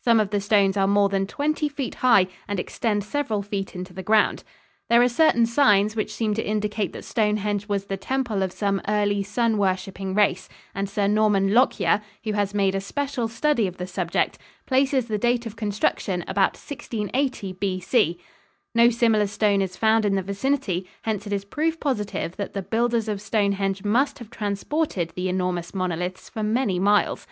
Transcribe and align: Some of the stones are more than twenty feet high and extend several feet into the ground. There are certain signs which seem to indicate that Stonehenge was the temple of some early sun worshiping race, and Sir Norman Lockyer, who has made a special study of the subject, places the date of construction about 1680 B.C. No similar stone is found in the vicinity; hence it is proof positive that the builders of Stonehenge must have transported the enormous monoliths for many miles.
Some 0.00 0.18
of 0.18 0.30
the 0.30 0.40
stones 0.40 0.78
are 0.78 0.86
more 0.86 1.10
than 1.10 1.26
twenty 1.26 1.68
feet 1.68 1.96
high 1.96 2.28
and 2.48 2.58
extend 2.58 3.04
several 3.04 3.42
feet 3.42 3.74
into 3.74 3.92
the 3.92 4.02
ground. 4.02 4.42
There 4.88 5.02
are 5.02 5.10
certain 5.10 5.44
signs 5.44 5.94
which 5.94 6.14
seem 6.14 6.32
to 6.36 6.42
indicate 6.42 6.94
that 6.94 7.04
Stonehenge 7.04 7.68
was 7.68 7.84
the 7.84 7.98
temple 7.98 8.42
of 8.42 8.50
some 8.50 8.80
early 8.88 9.22
sun 9.22 9.58
worshiping 9.58 10.14
race, 10.14 10.48
and 10.74 10.88
Sir 10.88 11.06
Norman 11.06 11.52
Lockyer, 11.52 12.00
who 12.24 12.32
has 12.32 12.54
made 12.54 12.74
a 12.74 12.80
special 12.80 13.28
study 13.28 13.66
of 13.66 13.76
the 13.76 13.86
subject, 13.86 14.38
places 14.64 15.04
the 15.04 15.18
date 15.18 15.44
of 15.44 15.54
construction 15.54 16.22
about 16.26 16.56
1680 16.56 17.52
B.C. 17.52 18.16
No 18.74 18.88
similar 18.88 19.26
stone 19.26 19.60
is 19.60 19.76
found 19.76 20.06
in 20.06 20.14
the 20.14 20.22
vicinity; 20.22 20.88
hence 21.02 21.26
it 21.26 21.32
is 21.34 21.44
proof 21.44 21.78
positive 21.78 22.36
that 22.38 22.54
the 22.54 22.62
builders 22.62 23.06
of 23.06 23.20
Stonehenge 23.20 23.84
must 23.84 24.18
have 24.18 24.30
transported 24.30 25.12
the 25.14 25.28
enormous 25.28 25.74
monoliths 25.74 26.30
for 26.30 26.42
many 26.42 26.78
miles. 26.78 27.26